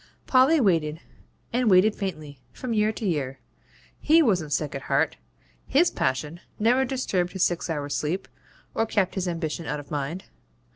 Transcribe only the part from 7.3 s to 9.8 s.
his six hours' sleep, or kept his ambition out